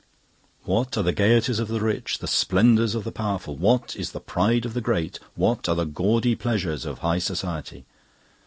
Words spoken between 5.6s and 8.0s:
are the gaudy pleasures of High Society?